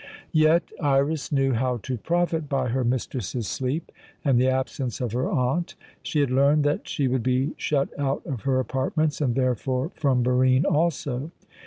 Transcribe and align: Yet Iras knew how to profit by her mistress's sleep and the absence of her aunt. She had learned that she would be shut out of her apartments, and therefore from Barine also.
Yet 0.33 0.63
Iras 0.79 1.31
knew 1.31 1.53
how 1.53 1.77
to 1.83 1.95
profit 1.95 2.49
by 2.49 2.69
her 2.69 2.83
mistress's 2.83 3.47
sleep 3.47 3.91
and 4.25 4.41
the 4.41 4.47
absence 4.49 4.99
of 4.99 5.11
her 5.11 5.29
aunt. 5.29 5.75
She 6.01 6.21
had 6.21 6.31
learned 6.31 6.63
that 6.63 6.87
she 6.87 7.07
would 7.07 7.21
be 7.21 7.53
shut 7.55 7.89
out 7.99 8.23
of 8.25 8.41
her 8.41 8.59
apartments, 8.59 9.21
and 9.21 9.35
therefore 9.35 9.89
from 9.93 10.23
Barine 10.23 10.65
also. 10.65 11.29